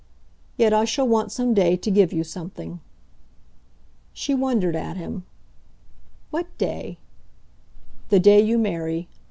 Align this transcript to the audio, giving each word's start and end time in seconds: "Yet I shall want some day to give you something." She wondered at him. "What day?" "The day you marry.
"Yet 0.57 0.73
I 0.73 0.83
shall 0.83 1.07
want 1.07 1.31
some 1.31 1.53
day 1.53 1.77
to 1.77 1.91
give 1.91 2.11
you 2.11 2.23
something." 2.23 2.79
She 4.13 4.33
wondered 4.33 4.75
at 4.75 4.97
him. 4.97 5.25
"What 6.31 6.47
day?" 6.57 6.97
"The 8.09 8.19
day 8.19 8.41
you 8.41 8.57
marry. 8.57 9.07